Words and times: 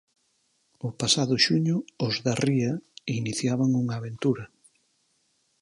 O 0.87 0.89
pasado 1.01 1.35
xuño 1.45 1.75
Os 2.05 2.15
da 2.25 2.33
Ría 2.45 2.73
iniciaban 3.19 3.69
unha 3.81 3.95
aventura. 3.99 4.45